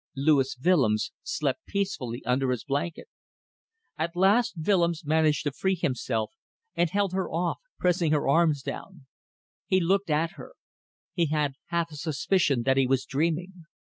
Louis 0.15 0.57
Willems 0.57 1.11
slept 1.21 1.67
peacefully 1.67 2.23
under 2.25 2.49
his 2.49 2.63
blanket. 2.63 3.07
At 3.99 4.15
last 4.15 4.55
Willems 4.57 5.05
managed 5.05 5.43
to 5.43 5.51
free 5.51 5.75
himself, 5.75 6.31
and 6.73 6.89
held 6.89 7.13
her 7.13 7.29
off, 7.29 7.59
pressing 7.77 8.11
her 8.11 8.27
arms 8.27 8.63
down. 8.63 9.05
He 9.67 9.79
looked 9.79 10.09
at 10.09 10.31
her. 10.41 10.53
He 11.13 11.27
had 11.27 11.53
half 11.67 11.91
a 11.91 11.95
suspicion 11.97 12.63
that 12.63 12.77
he 12.77 12.87
was 12.87 13.05
dreaming. 13.05 13.65